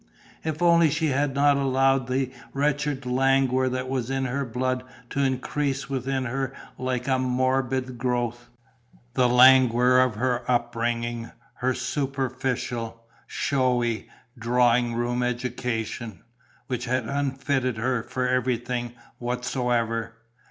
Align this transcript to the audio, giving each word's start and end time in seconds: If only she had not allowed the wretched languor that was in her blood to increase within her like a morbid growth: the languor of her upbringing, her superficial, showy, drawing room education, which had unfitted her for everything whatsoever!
If 0.43 0.63
only 0.63 0.89
she 0.89 1.09
had 1.09 1.35
not 1.35 1.57
allowed 1.57 2.07
the 2.07 2.33
wretched 2.53 3.05
languor 3.05 3.69
that 3.69 3.87
was 3.87 4.09
in 4.09 4.25
her 4.25 4.43
blood 4.43 4.83
to 5.11 5.19
increase 5.19 5.91
within 5.91 6.25
her 6.25 6.53
like 6.79 7.07
a 7.07 7.19
morbid 7.19 7.99
growth: 7.99 8.49
the 9.13 9.29
languor 9.29 9.99
of 9.99 10.15
her 10.15 10.43
upbringing, 10.49 11.29
her 11.57 11.75
superficial, 11.75 13.03
showy, 13.27 14.09
drawing 14.35 14.95
room 14.95 15.21
education, 15.21 16.23
which 16.65 16.85
had 16.85 17.05
unfitted 17.07 17.77
her 17.77 18.01
for 18.01 18.27
everything 18.27 18.93
whatsoever! 19.19 20.13